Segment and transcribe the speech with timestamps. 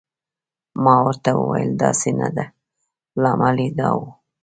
[0.83, 2.45] ما ورته وویل: داسې نه ده،
[3.21, 3.99] لامل یې دا و.